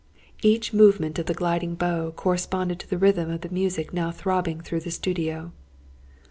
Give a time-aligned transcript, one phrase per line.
[0.41, 4.59] Each movement of the gliding bow, corresponded to the rhythm of the music now throbbing
[4.59, 5.51] through the studio.